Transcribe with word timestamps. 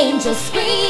angels 0.00 0.38
scream. 0.38 0.89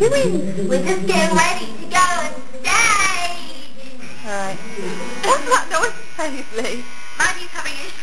doing? 0.00 0.68
We're 0.68 0.82
just 0.82 1.06
getting 1.06 1.36
ready 1.36 1.66
to 1.66 1.86
go 1.86 1.98
on 2.00 2.32
stage. 2.64 3.60
Alright. 4.24 4.56
What's 5.24 5.46
that 5.50 5.66
noise, 5.70 5.92
Paisley? 6.16 6.84
Maddie's 7.18 7.48
having 7.48 7.74
issues. 7.74 7.99